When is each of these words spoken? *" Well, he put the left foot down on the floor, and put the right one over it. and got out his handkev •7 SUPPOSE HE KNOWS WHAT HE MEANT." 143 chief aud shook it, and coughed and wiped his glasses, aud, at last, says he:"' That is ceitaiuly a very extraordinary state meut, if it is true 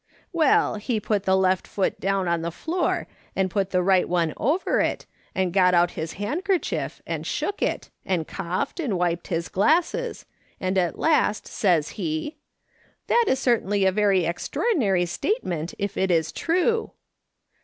*" 0.13 0.21
Well, 0.41 0.77
he 0.77 0.99
put 0.99 1.25
the 1.25 1.37
left 1.37 1.67
foot 1.67 1.99
down 1.99 2.27
on 2.27 2.41
the 2.41 2.49
floor, 2.49 3.05
and 3.35 3.51
put 3.51 3.69
the 3.69 3.83
right 3.83 4.09
one 4.09 4.33
over 4.35 4.79
it. 4.79 5.05
and 5.35 5.53
got 5.53 5.75
out 5.75 5.91
his 5.91 6.13
handkev 6.15 6.17
•7 6.17 6.17
SUPPOSE 6.17 6.23
HE 6.25 6.25
KNOWS 6.25 6.41
WHAT 6.41 6.65
HE 6.65 6.79
MEANT." 6.81 6.81
143 7.05 7.19
chief 7.19 7.19
aud 7.19 7.27
shook 7.27 7.61
it, 7.61 7.89
and 8.07 8.27
coughed 8.27 8.79
and 8.79 8.97
wiped 8.97 9.27
his 9.27 9.47
glasses, 9.49 10.25
aud, 10.59 10.77
at 10.79 10.97
last, 10.97 11.45
says 11.47 11.89
he:"' 11.89 12.37
That 13.09 13.25
is 13.27 13.39
ceitaiuly 13.39 13.87
a 13.87 13.91
very 13.91 14.25
extraordinary 14.25 15.05
state 15.05 15.45
meut, 15.45 15.75
if 15.77 15.95
it 15.95 16.09
is 16.09 16.31
true 16.31 16.93